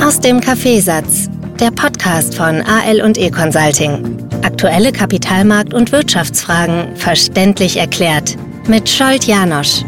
[0.00, 4.16] Aus dem Kaffeesatz, der Podcast von AL und E Consulting.
[4.42, 8.36] Aktuelle Kapitalmarkt- und Wirtschaftsfragen verständlich erklärt
[8.68, 9.82] mit Scholt Janosch.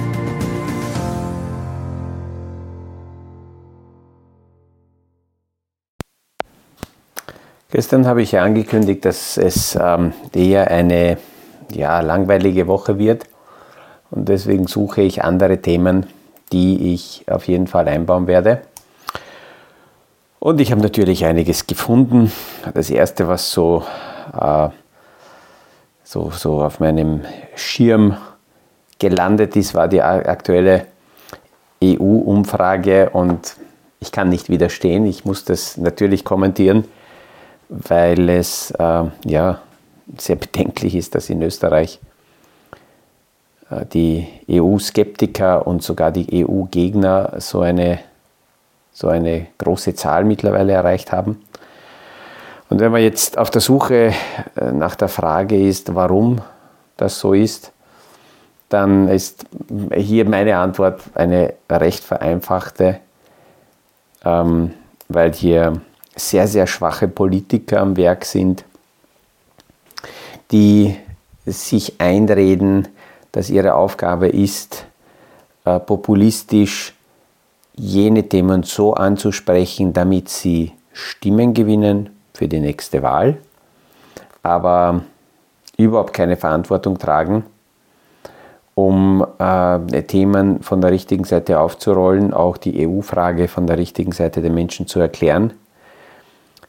[7.70, 11.18] Gestern habe ich ja angekündigt, dass es ähm, eher eine
[11.72, 13.24] ja, langweilige Woche wird
[14.10, 16.06] und deswegen suche ich andere Themen,
[16.52, 18.62] die ich auf jeden Fall einbauen werde.
[20.40, 22.32] Und ich habe natürlich einiges gefunden.
[22.72, 23.84] Das erste, was so,
[24.40, 24.70] äh,
[26.02, 27.20] so, so auf meinem
[27.56, 28.16] Schirm
[28.98, 30.86] gelandet ist, war die aktuelle
[31.84, 33.56] EU-Umfrage und
[34.00, 35.04] ich kann nicht widerstehen.
[35.04, 36.84] Ich muss das natürlich kommentieren,
[37.68, 39.60] weil es äh, ja,
[40.16, 42.00] sehr bedenklich ist, dass in Österreich
[43.70, 48.00] äh, die EU-Skeptiker und sogar die EU-Gegner so eine,
[48.92, 51.42] so eine große Zahl mittlerweile erreicht haben.
[52.68, 54.12] Und wenn man jetzt auf der Suche
[54.56, 56.40] äh, nach der Frage ist, warum
[56.96, 57.72] das so ist,
[58.68, 59.46] dann ist
[59.92, 63.00] hier meine Antwort eine recht vereinfachte,
[64.24, 64.72] ähm,
[65.08, 65.80] weil hier
[66.14, 68.64] sehr, sehr schwache Politiker am Werk sind,
[70.52, 70.96] die
[71.46, 72.86] sich einreden,
[73.32, 74.86] dass ihre Aufgabe ist,
[75.64, 76.94] äh, populistisch
[77.74, 83.38] jene Themen so anzusprechen, damit sie Stimmen gewinnen für die nächste Wahl,
[84.42, 85.02] aber
[85.76, 87.44] überhaupt keine Verantwortung tragen,
[88.74, 94.42] um äh, Themen von der richtigen Seite aufzurollen, auch die EU-Frage von der richtigen Seite
[94.42, 95.52] den Menschen zu erklären.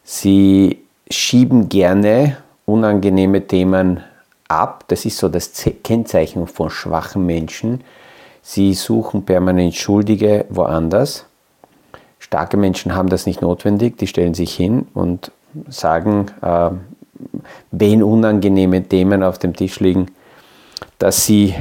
[0.04, 4.02] Sie schieben gerne unangenehme Themen
[4.48, 4.86] ab.
[4.88, 5.52] Das ist so das
[5.84, 7.82] Kennzeichen von schwachen Menschen.
[8.42, 11.26] Sie suchen permanent Schuldige woanders.
[12.20, 13.98] Starke Menschen haben das nicht notwendig.
[13.98, 15.32] Die stellen sich hin und
[15.70, 16.72] sagen, äh,
[17.72, 20.08] wenn unangenehme Themen auf dem Tisch liegen,
[20.98, 21.56] dass sie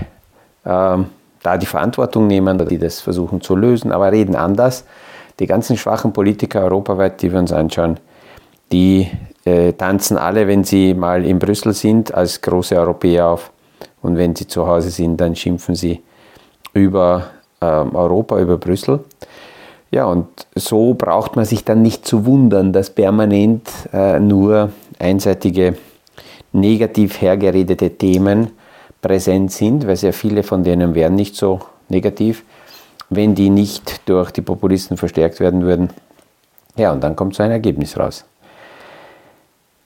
[0.64, 0.98] äh,
[1.42, 4.84] da die Verantwortung nehmen, die das versuchen zu lösen, aber reden anders.
[5.38, 7.98] Die ganzen schwachen Politiker europaweit, die wir uns anschauen,
[8.72, 9.10] die
[9.44, 13.50] äh, tanzen alle, wenn sie mal in Brüssel sind, als große Europäer auf.
[14.02, 16.02] Und wenn sie zu Hause sind, dann schimpfen sie
[16.74, 19.00] über äh, Europa, über Brüssel.
[19.90, 25.76] Ja, und so braucht man sich dann nicht zu wundern, dass permanent äh, nur einseitige,
[26.52, 28.52] negativ hergeredete Themen
[29.02, 32.44] präsent sind, weil sehr viele von denen wären nicht so negativ,
[33.08, 35.90] wenn die nicht durch die Populisten verstärkt werden würden.
[36.76, 38.24] Ja, und dann kommt so ein Ergebnis raus.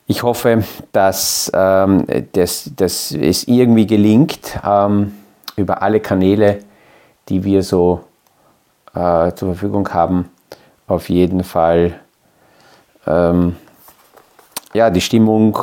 [0.06, 5.14] Ich hoffe, dass, ähm, dass, dass es irgendwie gelingt, ähm,
[5.56, 6.58] über alle Kanäle,
[7.28, 8.04] die wir so
[8.94, 10.30] äh, zur Verfügung haben,
[10.86, 11.98] auf jeden Fall
[13.06, 13.56] ähm,
[14.72, 15.58] ja, die Stimmung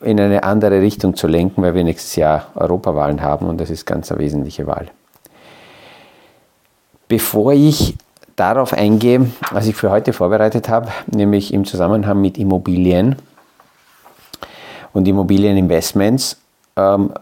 [0.00, 3.86] in eine andere Richtung zu lenken, weil wir nächstes Jahr Europawahlen haben und das ist
[3.86, 4.88] ganz eine wesentliche Wahl.
[7.08, 7.96] Bevor ich
[8.36, 13.16] darauf eingehe, was ich für heute vorbereitet habe, nämlich im Zusammenhang mit Immobilien,
[14.94, 16.38] und Immobilieninvestments.
[16.76, 17.12] Ähm,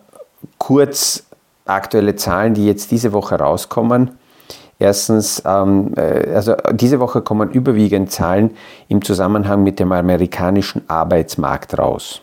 [0.58, 1.24] kurz
[1.64, 4.12] aktuelle Zahlen, die jetzt diese Woche rauskommen.
[4.78, 8.50] Erstens, ähm, äh, also diese Woche kommen überwiegend Zahlen
[8.88, 12.20] im Zusammenhang mit dem amerikanischen Arbeitsmarkt raus.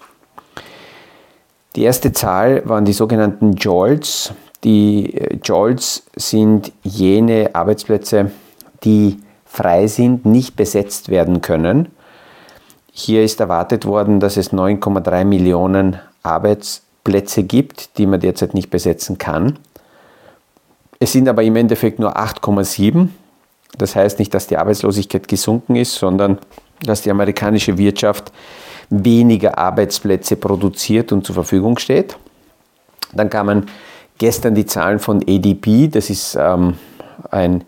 [1.75, 4.33] Die erste Zahl waren die sogenannten JOLTS.
[4.63, 8.31] Die äh, JOLTS sind jene Arbeitsplätze,
[8.83, 11.89] die frei sind, nicht besetzt werden können
[12.99, 19.17] hier ist erwartet worden, dass es 9,3 Millionen Arbeitsplätze gibt, die man derzeit nicht besetzen
[19.17, 19.59] kann.
[20.99, 23.09] Es sind aber im Endeffekt nur 8,7.
[23.77, 26.39] Das heißt nicht, dass die Arbeitslosigkeit gesunken ist, sondern
[26.81, 28.31] dass die amerikanische Wirtschaft
[28.89, 32.17] weniger Arbeitsplätze produziert und zur Verfügung steht.
[33.13, 33.67] Dann kamen
[34.17, 36.75] gestern die Zahlen von ADP, das ist ähm,
[37.31, 37.63] ein,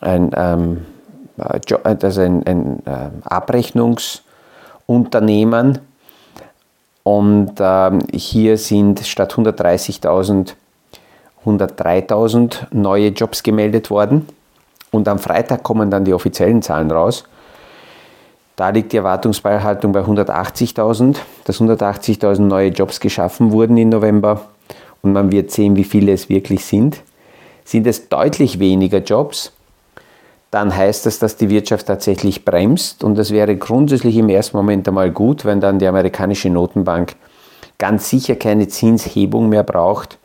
[0.00, 0.86] ein, ähm,
[1.36, 4.20] also ein, ein äh, Abrechnungs-
[4.86, 5.80] Unternehmen.
[7.06, 10.54] Und ähm, hier sind statt 130.000
[11.44, 14.26] 103.000 neue Jobs gemeldet worden.
[14.90, 17.22] Und am Freitag kommen dann die offiziellen Zahlen raus.
[18.56, 24.40] Da liegt die Erwartungsbeihaltung bei 180.000, dass 180.000 neue Jobs geschaffen wurden im November.
[25.02, 27.02] Und man wird sehen, wie viele es wirklich sind.
[27.64, 29.52] Sind es deutlich weniger Jobs,
[30.50, 34.86] dann heißt das, dass die Wirtschaft tatsächlich bremst und das wäre grundsätzlich im ersten Moment
[34.88, 37.16] einmal gut, wenn dann die amerikanische Notenbank
[37.78, 40.18] ganz sicher keine Zinshebung mehr braucht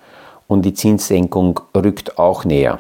[0.48, 2.80] und die Zinssenkung rückt auch näher.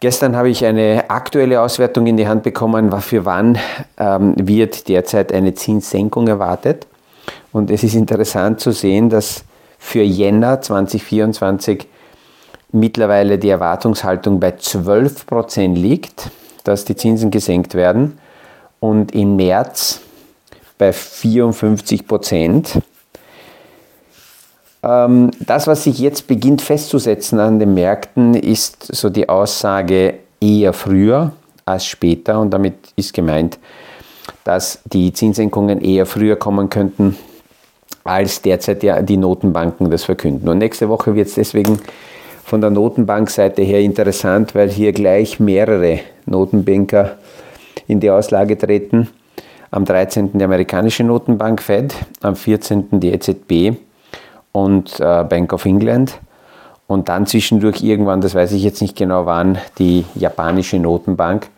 [0.00, 3.56] Gestern habe ich eine aktuelle Auswertung in die Hand bekommen, für wann
[3.98, 6.88] ähm, wird derzeit eine Zinssenkung erwartet.
[7.52, 9.44] Und es ist interessant zu sehen, dass
[9.78, 11.86] für Jänner 2024
[12.72, 16.30] mittlerweile die Erwartungshaltung bei 12% liegt,
[16.64, 18.18] dass die Zinsen gesenkt werden
[18.80, 20.00] und im März
[20.78, 22.82] bei 54%
[24.82, 30.72] ähm, das, was sich jetzt beginnt festzusetzen an den Märkten, ist so die Aussage eher
[30.72, 31.32] früher
[31.64, 32.40] als später.
[32.40, 33.58] Und damit ist gemeint,
[34.44, 37.16] dass die Zinssenkungen eher früher kommen könnten,
[38.04, 40.48] als derzeit die Notenbanken das verkünden.
[40.48, 41.78] Und nächste Woche wird es deswegen
[42.52, 47.12] von der Notenbankseite her interessant, weil hier gleich mehrere Notenbanker
[47.86, 49.08] in die Auslage treten.
[49.70, 50.32] Am 13.
[50.34, 53.00] die amerikanische Notenbank Fed, am 14.
[53.00, 53.78] die EZB
[54.52, 56.20] und äh, Bank of England.
[56.86, 61.48] Und dann zwischendurch irgendwann, das weiß ich jetzt nicht genau wann, die japanische Notenbank.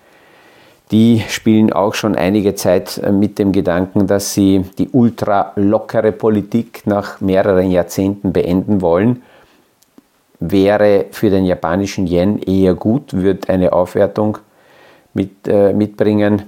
[0.93, 6.13] Die spielen auch schon einige Zeit äh, mit dem Gedanken, dass sie die ultra lockere
[6.13, 9.23] Politik nach mehreren Jahrzehnten beenden wollen.
[10.47, 14.39] Wäre für den japanischen Yen eher gut, wird eine Aufwertung
[15.15, 16.43] mit, äh, mitbringen,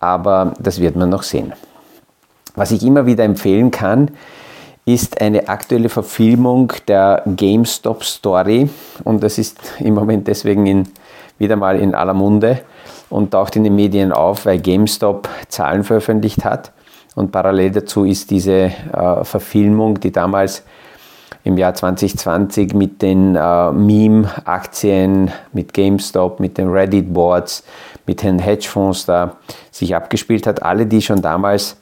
[0.00, 1.52] aber das wird man noch sehen.
[2.56, 4.10] Was ich immer wieder empfehlen kann,
[4.84, 8.68] ist eine aktuelle Verfilmung der GameStop Story
[9.04, 10.88] und das ist im Moment deswegen in,
[11.38, 12.62] wieder mal in aller Munde
[13.10, 16.72] und taucht in den Medien auf, weil GameStop Zahlen veröffentlicht hat
[17.14, 20.64] und parallel dazu ist diese äh, Verfilmung, die damals
[21.48, 27.64] im Jahr 2020 mit den äh, Meme-Aktien, mit GameStop, mit den Reddit-Boards,
[28.06, 29.36] mit den Hedgefonds da
[29.70, 30.62] sich abgespielt hat.
[30.62, 31.76] Alle, die schon damals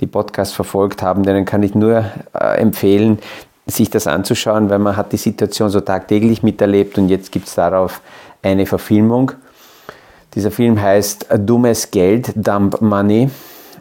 [0.00, 2.04] die Podcasts verfolgt haben, denen kann ich nur
[2.34, 3.18] äh, empfehlen,
[3.66, 7.54] sich das anzuschauen, weil man hat die Situation so tagtäglich miterlebt und jetzt gibt es
[7.54, 8.00] darauf
[8.42, 9.32] eine Verfilmung.
[10.34, 13.30] Dieser Film heißt Dummes Geld, Dump Money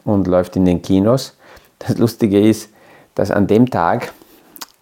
[0.05, 1.37] und läuft in den Kinos.
[1.79, 2.69] Das Lustige ist,
[3.13, 4.13] dass an dem Tag,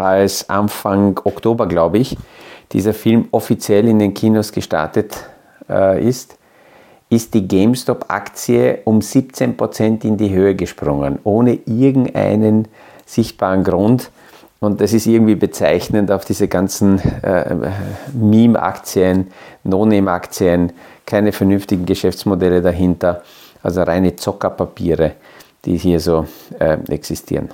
[0.03, 2.17] als Anfang Oktober, glaube ich,
[2.71, 5.15] dieser Film offiziell in den Kinos gestartet
[5.69, 6.37] äh, ist,
[7.09, 12.67] ist die GameStop-Aktie um 17% in die Höhe gesprungen, ohne irgendeinen
[13.05, 14.09] sichtbaren Grund.
[14.59, 17.55] Und das ist irgendwie bezeichnend auf diese ganzen äh,
[18.13, 19.27] Meme-Aktien,
[19.63, 20.71] No-Name-Aktien,
[21.05, 23.23] keine vernünftigen Geschäftsmodelle dahinter,
[23.61, 25.13] also reine Zockerpapiere,
[25.65, 26.25] die hier so
[26.59, 27.49] äh, existieren.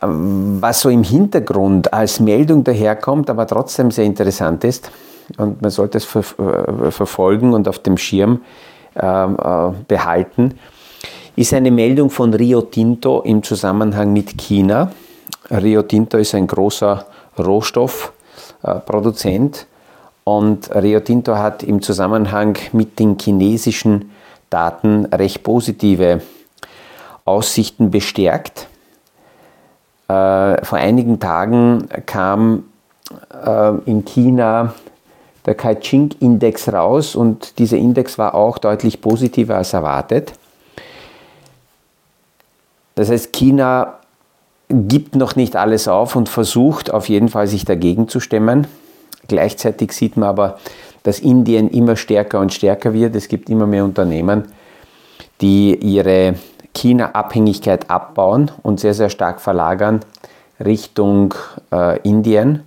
[0.00, 4.90] Was so im Hintergrund als Meldung daherkommt, aber trotzdem sehr interessant ist,
[5.38, 8.40] und man sollte es ver äh, verfolgen und auf dem Schirm
[8.94, 10.54] ähm, äh, behalten,
[11.34, 14.92] ist eine Meldung von Rio Tinto im Zusammenhang mit China.
[15.50, 17.06] Rio Tinto ist ein großer
[17.38, 19.64] Rohstoffproduzent äh,
[20.24, 24.10] und Rio Tinto hat im Zusammenhang mit den chinesischen
[24.50, 26.20] Daten recht positive
[27.24, 28.68] Aussichten bestärkt.
[30.08, 32.64] Äh, vor einigen Tagen kam
[33.44, 34.74] äh, in China
[35.46, 40.32] der Kai-Ching-Index raus und dieser Index war auch deutlich positiver als erwartet.
[42.96, 43.98] Das heißt, China
[44.68, 48.66] gibt noch nicht alles auf und versucht auf jeden Fall sich dagegen zu stemmen.
[49.28, 50.58] Gleichzeitig sieht man aber,
[51.02, 53.14] dass Indien immer stärker und stärker wird.
[53.14, 54.46] Es gibt immer mehr Unternehmen,
[55.40, 56.34] die ihre
[56.76, 60.00] China-Abhängigkeit abbauen und sehr, sehr stark verlagern
[60.64, 61.34] Richtung
[61.72, 62.62] äh, Indien.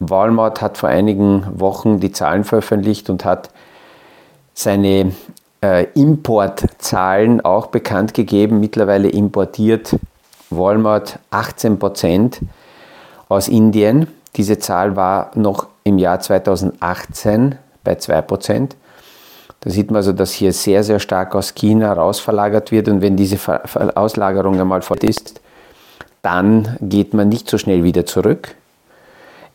[0.00, 3.50] Walmart hat vor einigen Wochen die Zahlen veröffentlicht und hat
[4.54, 5.12] seine
[5.62, 8.60] äh, Importzahlen auch bekannt gegeben.
[8.60, 9.96] Mittlerweile importiert
[10.50, 12.40] Walmart 18 Prozent
[13.28, 14.08] aus Indien.
[14.36, 18.76] Diese Zahl war noch im Jahr 2018 bei 2 Prozent.
[19.60, 22.88] Da sieht man also, dass hier sehr, sehr stark aus China rausverlagert wird.
[22.88, 23.38] Und wenn diese
[23.96, 25.40] Auslagerung einmal voll ist,
[26.22, 28.54] dann geht man nicht so schnell wieder zurück.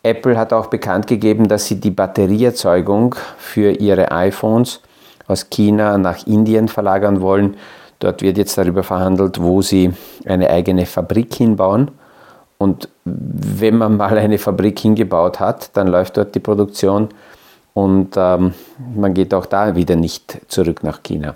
[0.02, 4.82] Apple hat auch bekannt gegeben, dass sie die Batterieerzeugung für ihre iPhones
[5.28, 7.56] aus China nach Indien verlagern wollen.
[8.00, 9.94] Dort wird jetzt darüber verhandelt, wo sie
[10.26, 11.92] eine eigene Fabrik hinbauen.
[12.58, 17.10] Und wenn man mal eine Fabrik hingebaut hat, dann läuft dort die Produktion
[17.74, 18.54] und ähm,
[18.96, 21.36] man geht auch da wieder nicht zurück nach China.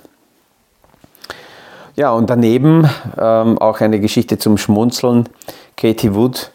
[1.95, 5.27] Ja, und daneben ähm, auch eine Geschichte zum Schmunzeln.
[5.75, 6.51] Katie Wood,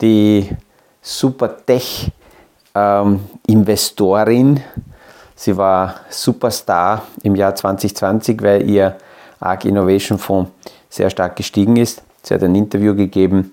[0.00, 0.50] die
[1.00, 4.56] super Tech-Investorin.
[4.56, 4.62] Ähm,
[5.34, 8.96] Sie war Superstar im Jahr 2020, weil ihr
[9.40, 10.52] ARC Innovation Fonds
[10.88, 12.02] sehr stark gestiegen ist.
[12.22, 13.52] Sie hat ein Interview gegeben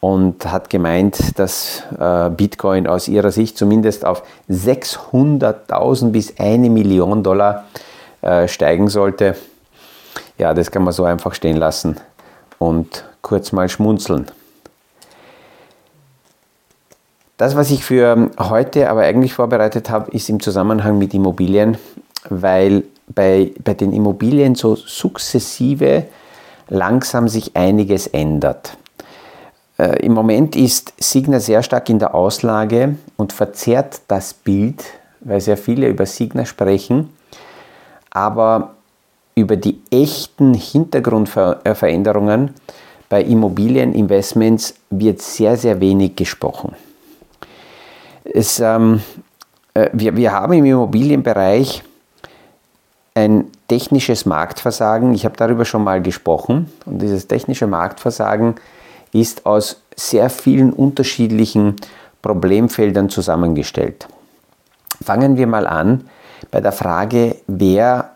[0.00, 7.22] und hat gemeint, dass äh, Bitcoin aus ihrer Sicht zumindest auf 600.000 bis eine Million
[7.22, 7.64] Dollar
[8.22, 9.36] äh, steigen sollte.
[10.38, 11.96] Ja, das kann man so einfach stehen lassen
[12.58, 14.30] und kurz mal schmunzeln.
[17.36, 21.76] Das, was ich für heute aber eigentlich vorbereitet habe, ist im Zusammenhang mit Immobilien,
[22.28, 26.04] weil bei, bei den Immobilien so sukzessive
[26.68, 28.76] langsam sich einiges ändert.
[29.78, 34.84] Äh, Im Moment ist Signa sehr stark in der Auslage und verzerrt das Bild,
[35.20, 37.08] weil sehr viele über Signa sprechen,
[38.10, 38.74] aber
[39.34, 42.54] über die echten Hintergrundveränderungen
[43.08, 46.74] bei Immobilieninvestments wird sehr, sehr wenig gesprochen.
[48.24, 49.00] Es, ähm,
[49.74, 51.84] äh, wir, wir haben im Immobilienbereich
[53.14, 55.14] ein technisches Marktversagen.
[55.14, 56.70] Ich habe darüber schon mal gesprochen.
[56.84, 58.56] Und dieses technische Marktversagen
[59.12, 61.76] ist aus sehr vielen unterschiedlichen
[62.22, 64.08] Problemfeldern zusammengestellt.
[65.02, 66.08] Fangen wir mal an
[66.50, 68.12] bei der Frage, wer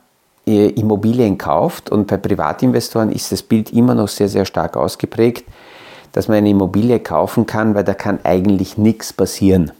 [0.46, 1.90] äh, Immobilien kauft.
[1.90, 5.44] Und bei Privatinvestoren ist das Bild immer noch sehr, sehr stark ausgeprägt,
[6.12, 9.72] dass man eine Immobilie kaufen kann, weil da kann eigentlich nichts passieren.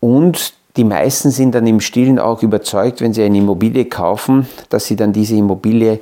[0.00, 4.86] Und die meisten sind dann im Stillen auch überzeugt, wenn sie eine Immobilie kaufen, dass
[4.86, 6.00] sie dann diese Immobilie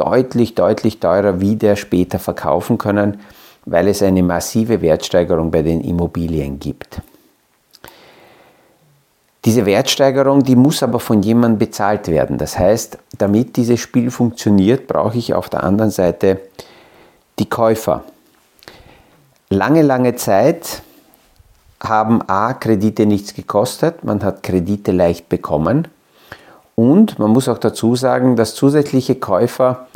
[0.00, 3.20] deutlich, deutlich teurer wieder später verkaufen können,
[3.66, 7.02] weil es eine massive Wertsteigerung bei den Immobilien gibt.
[9.44, 12.36] Diese Wertsteigerung, die muss aber von jemandem bezahlt werden.
[12.36, 16.40] Das heißt, damit dieses Spiel funktioniert, brauche ich auf der anderen Seite
[17.38, 18.04] die Käufer.
[19.48, 20.82] Lange, lange Zeit
[21.82, 25.88] haben A, Kredite nichts gekostet, man hat Kredite leicht bekommen
[26.80, 29.86] und man muss auch dazu sagen, dass zusätzliche Käufer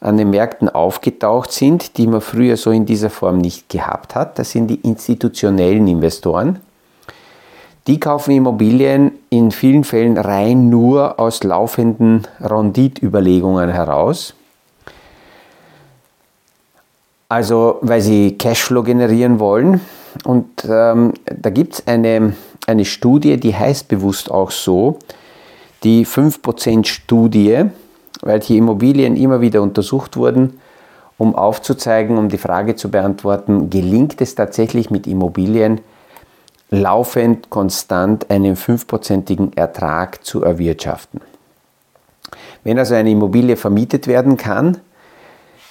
[0.00, 4.36] an den Märkten aufgetaucht sind, die man früher so in dieser Form nicht gehabt hat.
[4.40, 6.58] Das sind die institutionellen Investoren.
[7.86, 14.34] Die kaufen Immobilien in vielen Fällen rein nur aus laufenden Renditüberlegungen heraus.
[17.28, 19.80] Also weil sie Cashflow generieren wollen
[20.24, 22.34] und ähm, da gibt es eine,
[22.66, 24.98] eine Studie, die heißt bewusst auch so,
[25.84, 27.64] die 5% Studie,
[28.22, 30.58] weil die Immobilien immer wieder untersucht wurden,
[31.18, 35.80] um aufzuzeigen, um die Frage zu beantworten, gelingt es tatsächlich mit Immobilien
[36.70, 41.20] laufend konstant einen 5%igen Ertrag zu erwirtschaften.
[42.64, 44.78] Wenn also eine Immobilie vermietet werden kann,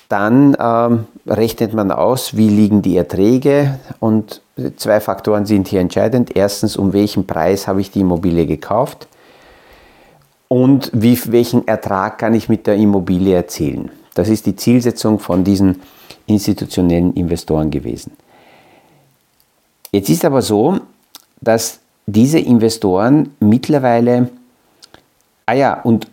[0.07, 4.41] dann ähm, rechnet man aus, wie liegen die Erträge und
[4.77, 6.35] zwei Faktoren sind hier entscheidend.
[6.35, 9.07] Erstens, um welchen Preis habe ich die Immobilie gekauft
[10.53, 13.89] und wie, welchen Ertrag kann ich mit der Immobilie erzielen.
[14.13, 15.81] Das ist die Zielsetzung von diesen
[16.27, 18.11] institutionellen Investoren gewesen.
[19.91, 20.77] Jetzt ist aber so,
[21.41, 24.29] dass diese Investoren mittlerweile,
[25.47, 26.05] ah ja, und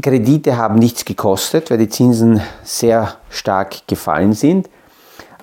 [0.00, 4.70] Kredite haben nichts gekostet, weil die Zinsen sehr stark gefallen sind.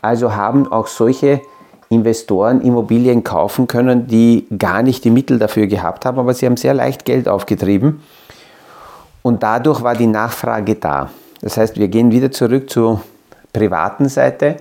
[0.02, 1.42] Also haben auch solche
[1.90, 6.58] Investoren Immobilien kaufen können, die gar nicht die Mittel dafür gehabt haben, aber sie haben
[6.58, 8.02] sehr leicht Geld aufgetrieben
[9.22, 11.10] und dadurch war die Nachfrage da.
[11.42, 13.02] Das heißt, wir gehen wieder zurück zur
[13.54, 14.58] privaten Seite.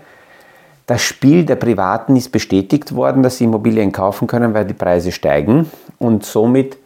[0.87, 5.13] Das Spiel der Privaten ist bestätigt worden, dass sie Immobilien kaufen können, weil die Preise
[5.13, 6.77] steigen und somit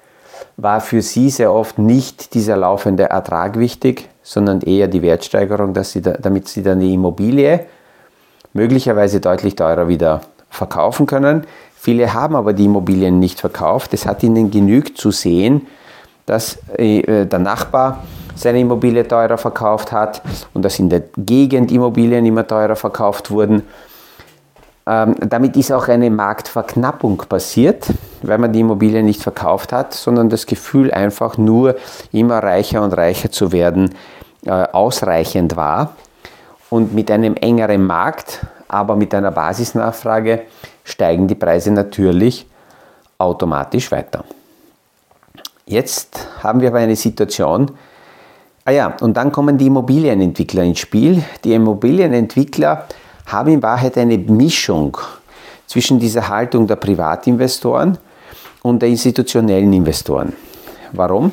[0.57, 5.93] war für sie sehr oft nicht dieser laufende Ertrag wichtig, sondern eher die Wertsteigerung, dass
[5.93, 7.67] sie da, damit sie dann die Immobilie
[8.53, 11.45] möglicherweise deutlich teurer wieder verkaufen können.
[11.75, 13.95] Viele haben aber die Immobilien nicht verkauft.
[13.95, 15.67] Es hat ihnen genügt zu sehen,
[16.27, 18.03] dass äh, der Nachbar
[18.35, 20.23] seine Immobilie teurer verkauft hat
[20.55, 23.63] und dass in der Gegend Immobilien immer teurer verkauft wurden.
[24.87, 27.87] Ähm, damit ist auch eine Marktverknappung passiert,
[28.23, 31.77] weil man die Immobilien nicht verkauft hat, sondern das Gefühl einfach nur
[32.13, 33.95] immer reicher und reicher zu werden
[34.47, 35.95] äh, ausreichend war.
[36.71, 40.43] Und mit einem engeren Markt, aber mit einer Basisnachfrage
[40.85, 42.47] steigen die Preise natürlich
[43.17, 44.25] automatisch weiter.
[45.67, 47.71] Jetzt haben wir aber eine Situation,
[48.65, 51.23] ah ja, und dann kommen die Immobilienentwickler ins Spiel.
[51.45, 52.87] Die Immobilienentwickler
[53.27, 54.97] haben in Wahrheit eine Mischung
[55.67, 57.99] zwischen dieser Haltung der Privatinvestoren
[58.63, 60.33] und der institutionellen Investoren.
[60.93, 61.33] Warum?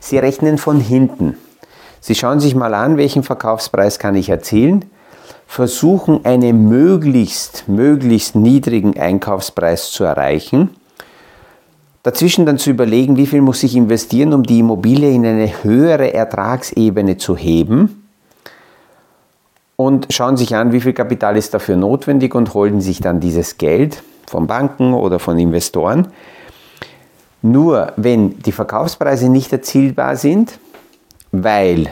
[0.00, 1.36] Sie rechnen von hinten.
[2.06, 4.84] Sie schauen sich mal an, welchen Verkaufspreis kann ich erzielen,
[5.46, 10.68] versuchen einen möglichst, möglichst niedrigen Einkaufspreis zu erreichen,
[12.02, 16.12] dazwischen dann zu überlegen, wie viel muss ich investieren, um die Immobilie in eine höhere
[16.12, 18.06] Ertragsebene zu heben.
[19.76, 23.56] Und schauen sich an, wie viel Kapital ist dafür notwendig und holen sich dann dieses
[23.56, 26.08] Geld von Banken oder von Investoren.
[27.40, 30.58] Nur wenn die Verkaufspreise nicht erzielbar sind,
[31.42, 31.88] weil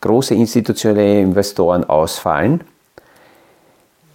[0.00, 2.62] große institutionelle Investoren ausfallen,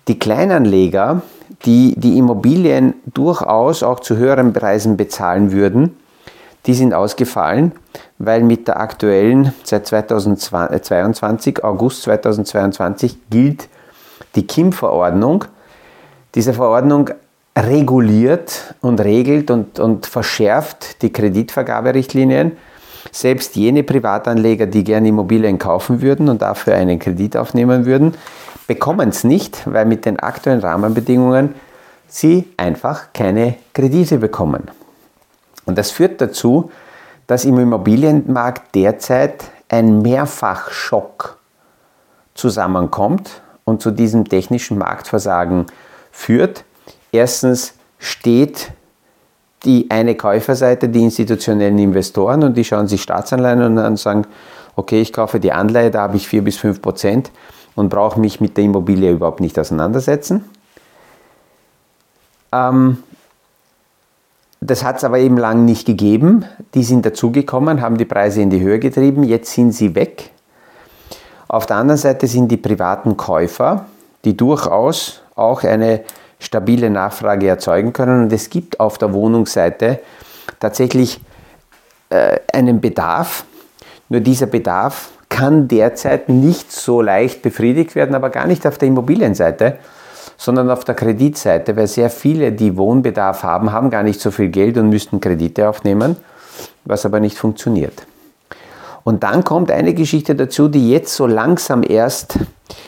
[0.07, 1.21] die Kleinanleger,
[1.65, 5.97] die die Immobilien durchaus auch zu höheren Preisen bezahlen würden,
[6.65, 7.73] die sind ausgefallen,
[8.19, 13.67] weil mit der aktuellen, seit 2022, August 2022, gilt
[14.35, 15.45] die KIM-Verordnung.
[16.35, 17.09] Diese Verordnung
[17.57, 22.53] reguliert und regelt und, und verschärft die Kreditvergaberichtlinien.
[23.13, 28.15] Selbst jene Privatanleger, die gerne Immobilien kaufen würden und dafür einen Kredit aufnehmen würden,
[28.65, 31.53] bekommen es nicht, weil mit den aktuellen Rahmenbedingungen
[32.07, 34.63] sie einfach keine Kredite bekommen.
[35.65, 36.71] Und das führt dazu,
[37.27, 41.37] dass im Immobilienmarkt derzeit ein Mehrfachschock
[42.33, 45.67] zusammenkommt und zu diesem technischen Marktversagen
[46.11, 46.65] führt.
[47.11, 48.71] Erstens steht
[49.65, 54.25] die eine Käuferseite, die institutionellen Investoren, und die schauen sich Staatsanleihen an und sagen,
[54.75, 57.31] okay, ich kaufe die Anleihe, da habe ich 4 bis 5 Prozent
[57.75, 60.43] und brauche mich mit der Immobilie überhaupt nicht auseinandersetzen.
[62.51, 62.97] Ähm,
[64.61, 66.45] das hat es aber eben lang nicht gegeben.
[66.73, 70.31] Die sind dazugekommen, haben die Preise in die Höhe getrieben, jetzt sind sie weg.
[71.47, 73.85] Auf der anderen Seite sind die privaten Käufer,
[74.25, 76.01] die durchaus auch eine
[76.43, 78.23] stabile Nachfrage erzeugen können.
[78.23, 79.99] Und es gibt auf der Wohnungsseite
[80.59, 81.19] tatsächlich
[82.09, 83.45] äh, einen Bedarf.
[84.09, 88.87] Nur dieser Bedarf kann derzeit nicht so leicht befriedigt werden, aber gar nicht auf der
[88.87, 89.79] Immobilienseite,
[90.37, 94.49] sondern auf der Kreditseite, weil sehr viele, die Wohnbedarf haben, haben gar nicht so viel
[94.49, 96.17] Geld und müssten Kredite aufnehmen,
[96.85, 98.05] was aber nicht funktioniert.
[99.03, 102.37] Und dann kommt eine Geschichte dazu, die jetzt so langsam erst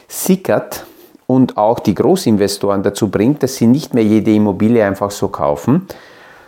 [0.08, 0.86] sickert
[1.28, 5.88] und auch die Großinvestoren dazu bringt, dass sie nicht mehr jede Immobilie einfach so kaufen,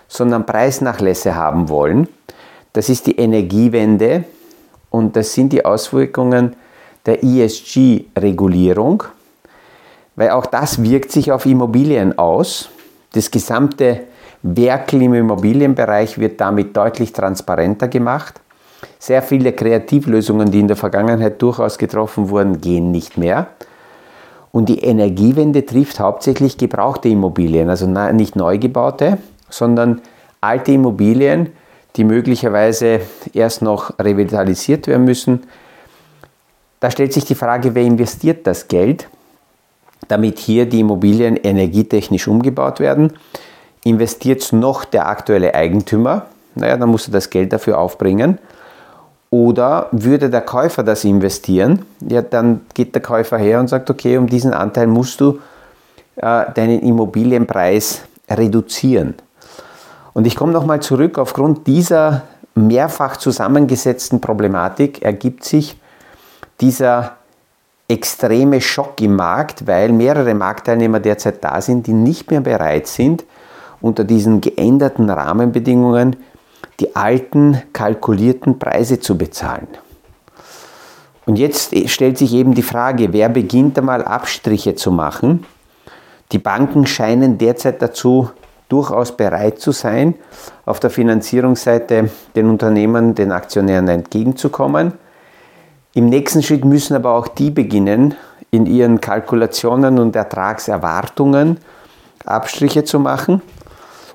[0.08, 2.08] sondern Preisnachlässe haben wollen.
[2.74, 4.24] Das ist die Energiewende
[4.90, 6.56] und das sind die Auswirkungen
[7.06, 9.04] der ESG-Regulierung,
[10.16, 12.70] weil auch das wirkt sich auf Immobilien aus.
[13.13, 14.02] Das gesamte
[14.44, 18.40] Werkel im Immobilienbereich wird damit deutlich transparenter gemacht.
[19.00, 23.48] Sehr viele Kreativlösungen, die in der Vergangenheit durchaus getroffen wurden, gehen nicht mehr.
[24.52, 29.18] Und die Energiewende trifft hauptsächlich gebrauchte Immobilien, also nicht neu gebaute,
[29.50, 30.02] sondern
[30.42, 31.52] alte Immobilien,
[31.96, 33.02] die möglicherweise
[33.34, 35.44] erst noch revitalisiert werden müssen.
[36.80, 39.10] Da stellt sich die Frage, wer investiert das Geld,
[40.08, 43.14] damit hier die Immobilien energietechnisch umgebaut werden?
[43.84, 46.28] Investiert es noch der aktuelle Eigentümer?
[46.56, 48.38] Naja, dann muss er das Geld dafür aufbringen.
[49.30, 51.86] Oder würde der Käufer das investieren?
[52.08, 55.40] Ja, dann geht der Käufer her und sagt, okay, um diesen Anteil musst du
[56.16, 59.16] äh, deinen Immobilienpreis reduzieren.
[60.13, 62.24] Und ich komme nochmal zurück, aufgrund dieser
[62.56, 65.80] mehrfach zusammengesetzten Problematik ergibt sich
[66.60, 67.18] dieser
[67.88, 73.26] extreme Schock im Markt, weil mehrere Marktteilnehmer derzeit da sind, die nicht mehr bereit sind,
[73.80, 76.16] unter diesen geänderten Rahmenbedingungen
[76.80, 79.67] die alten kalkulierten Preise zu bezahlen.
[81.26, 85.46] Und jetzt stellt sich eben die Frage, wer beginnt einmal Abstriche zu machen?
[86.32, 88.30] Die Banken scheinen derzeit dazu
[88.70, 90.15] durchaus bereit zu sein,
[90.65, 94.93] auf der Finanzierungsseite den Unternehmen, den Aktionären entgegenzukommen.
[95.93, 98.15] Im nächsten Schritt müssen aber auch die beginnen,
[98.52, 101.58] in ihren Kalkulationen und Ertragserwartungen
[102.26, 103.41] Abstriche zu machen.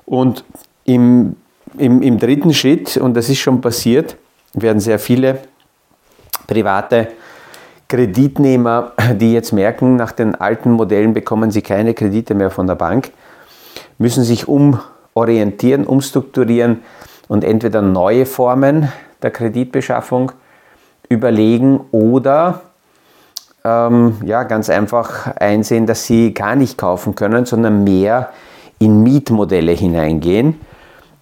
[0.05, 0.43] Und
[0.85, 1.35] im,
[1.77, 4.15] im, im dritten Schritt, und das ist schon passiert,
[4.53, 5.39] werden sehr viele
[6.47, 7.09] private
[7.87, 12.75] Kreditnehmer, die jetzt merken, nach den alten Modellen bekommen sie keine Kredite mehr von der
[12.75, 13.11] Bank,
[13.97, 16.81] müssen sich umorientieren, umstrukturieren
[17.27, 20.31] und entweder neue Formen der Kreditbeschaffung
[21.09, 22.61] überlegen oder
[23.63, 28.29] ähm, ja, ganz einfach einsehen, dass sie gar nicht kaufen können, sondern mehr
[28.79, 30.59] in Mietmodelle hineingehen,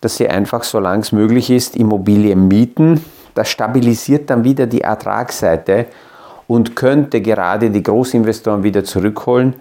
[0.01, 3.03] dass sie einfach, solange es möglich ist, Immobilien mieten.
[3.33, 5.85] Das stabilisiert dann wieder die Ertragsseite
[6.47, 9.55] und könnte gerade die Großinvestoren wieder zurückholen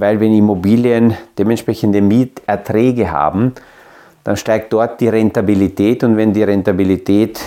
[0.00, 3.52] weil wenn Immobilien dementsprechende Mieterträge haben,
[4.24, 7.40] dann steigt dort die Rentabilität und wenn die Rentabilität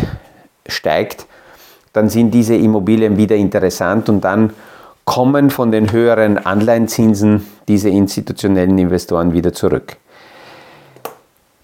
[0.67, 1.26] steigt,
[1.93, 4.54] dann sind diese Immobilien wieder interessant und dann
[5.04, 9.98] kommen von den höheren Anleihenzinsen diese institutionellen Investoren wieder zurück.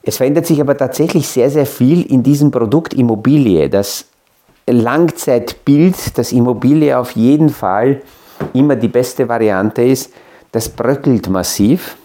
[0.04, 3.70] Es verändert sich aber tatsächlich sehr, sehr viel in diesem Produkt Immobilie.
[3.70, 4.06] Das
[4.66, 8.02] Langzeitbild, dass Immobilie auf jeden Fall
[8.54, 10.14] immer die beste Variante ist,
[10.52, 11.98] das bröckelt massiv.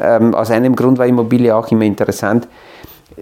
[0.00, 2.48] Ähm, aus einem Grund war Immobilie auch immer interessant.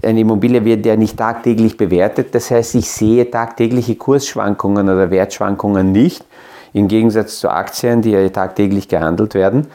[0.02, 5.92] Eine Immobilie wird ja nicht tagtäglich bewertet, das heißt, ich sehe tagtägliche Kursschwankungen oder Wertschwankungen
[5.92, 6.24] nicht,
[6.72, 9.66] im Gegensatz zu Aktien, die ja tagtäglich gehandelt werden.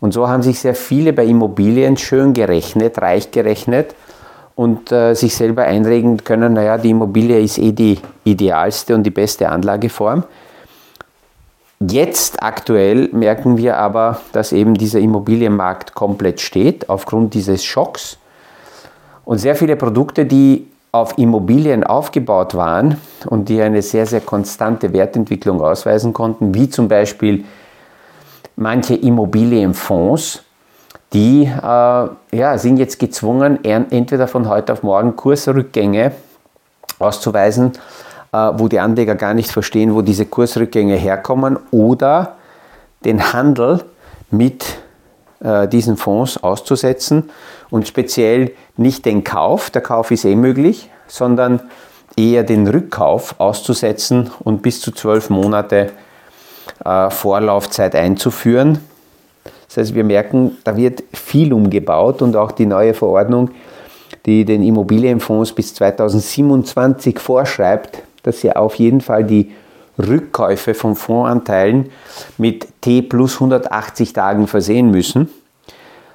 [0.00, 3.94] Und so haben sich sehr viele bei Immobilien schön gerechnet, reich gerechnet
[4.56, 9.10] und äh, sich selber einregen können, naja, die Immobilie ist eh die idealste und die
[9.10, 10.24] beste Anlageform.
[11.80, 18.18] Jetzt aktuell merken wir aber, dass eben dieser Immobilienmarkt komplett steht aufgrund dieses Schocks.
[19.24, 24.92] Und sehr viele Produkte, die auf Immobilien aufgebaut waren und die eine sehr, sehr konstante
[24.92, 27.44] Wertentwicklung ausweisen konnten, wie zum Beispiel
[28.60, 30.42] manche Immobilienfonds,
[31.12, 36.12] die äh, ja, sind jetzt gezwungen, entweder von heute auf morgen Kursrückgänge
[36.98, 37.72] auszuweisen
[38.32, 42.36] äh, wo die Anleger gar nicht verstehen, wo diese Kursrückgänge herkommen oder
[43.04, 43.82] den Handel
[44.30, 44.78] mit
[45.42, 47.30] äh, diesen Fonds auszusetzen
[47.70, 51.60] und speziell nicht den Kauf, der Kauf ist eh möglich, sondern
[52.16, 55.90] eher den Rückkauf auszusetzen und bis zu zwölf Monate
[57.10, 58.78] Vorlaufzeit einzuführen.
[59.68, 63.50] Das heißt, wir merken, da wird viel umgebaut und auch die neue Verordnung,
[64.26, 69.52] die den Immobilienfonds bis 2027 vorschreibt, dass Sie auf jeden Fall die
[69.98, 71.90] Rückkäufe von Fondsanteilen
[72.38, 75.28] mit T plus 180 Tagen versehen müssen.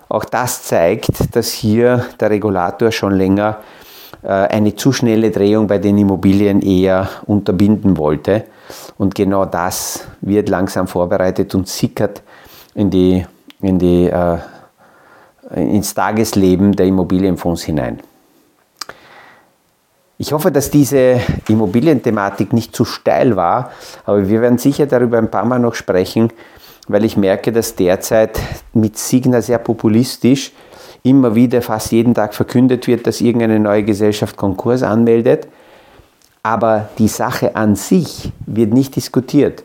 [0.09, 3.59] Auch das zeigt, dass hier der Regulator schon länger
[4.23, 8.43] äh, eine zu schnelle Drehung bei den Immobilien eher unterbinden wollte.
[8.97, 12.21] Und genau das wird langsam vorbereitet und sickert
[12.73, 13.25] in die,
[13.61, 14.37] in die, äh,
[15.55, 17.99] ins Tagesleben der Immobilienfonds hinein.
[20.17, 23.71] Ich hoffe, dass diese Immobilienthematik nicht zu steil war,
[24.05, 26.31] aber wir werden sicher darüber ein paar Mal noch sprechen,
[26.87, 28.39] weil ich merke, dass derzeit
[28.73, 30.53] mit Signa sehr populistisch
[31.03, 35.47] immer wieder fast jeden Tag verkündet wird, dass irgendeine neue Gesellschaft Konkurs anmeldet,
[36.45, 39.63] aber die Sache an sich wird nicht diskutiert.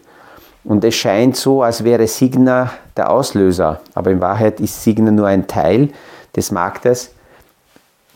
[0.65, 5.27] Und es scheint so, als wäre Signa der Auslöser, aber in Wahrheit ist Signa nur
[5.27, 5.91] ein Teil
[6.35, 7.11] des Marktes.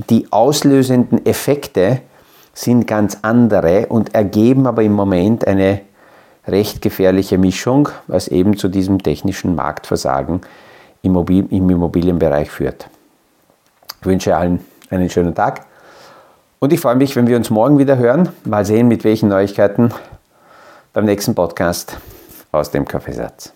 [0.09, 2.01] Die auslösenden Effekte,
[2.55, 5.81] sind ganz andere und ergeben aber im Moment eine
[6.47, 10.41] recht gefährliche Mischung, was eben zu diesem technischen Marktversagen
[11.03, 12.89] im Immobilienbereich führt.
[14.01, 15.67] Ich wünsche allen einen schönen Tag
[16.59, 18.29] und ich freue mich, wenn wir uns morgen wieder hören.
[18.45, 19.93] Mal sehen, mit welchen Neuigkeiten
[20.93, 21.99] beim nächsten Podcast
[22.53, 23.53] aus dem Kaffeesatz.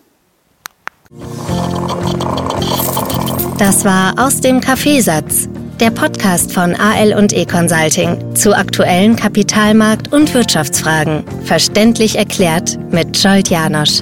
[3.57, 10.11] Das war aus dem Kaffeesatz der Podcast von AL und E Consulting zu aktuellen Kapitalmarkt-
[10.11, 11.23] und Wirtschaftsfragen.
[11.45, 14.01] Verständlich erklärt mit Scholt Janosch.